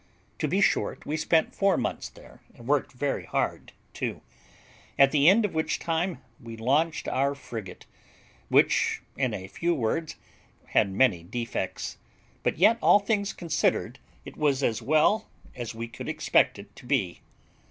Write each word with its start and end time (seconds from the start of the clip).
To 0.39 0.47
be 0.47 0.61
short, 0.61 1.05
we 1.05 1.15
spent 1.15 1.53
four 1.53 1.77
months 1.77 2.11
here, 2.15 2.41
and 2.55 2.65
worked 2.67 2.91
very 2.91 3.25
hard 3.25 3.71
too; 3.93 4.21
at 4.97 5.11
the 5.11 5.29
end 5.29 5.45
of 5.45 5.53
which 5.53 5.77
time 5.77 6.23
we 6.39 6.57
launched 6.57 7.07
our 7.07 7.35
frigate, 7.35 7.85
which, 8.49 9.03
in 9.15 9.31
a 9.35 9.45
few 9.47 9.75
words, 9.75 10.15
had 10.69 10.91
many 10.91 11.21
defects, 11.21 11.97
but 12.41 12.57
yet, 12.57 12.79
all 12.81 12.97
things 12.97 13.31
considered, 13.31 13.99
it 14.25 14.37
was 14.37 14.63
as 14.63 14.81
well 14.81 15.29
as 15.55 15.75
we 15.75 15.87
could 15.87 16.09
expect 16.09 16.57
it 16.57 16.75
to 16.77 16.87
be. 16.87 17.21